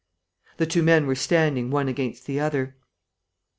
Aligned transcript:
The 0.57 0.65
two 0.65 0.81
men 0.81 1.05
were 1.05 1.13
standing 1.13 1.69
one 1.69 1.87
against 1.87 2.25
the 2.25 2.39
other. 2.39 2.75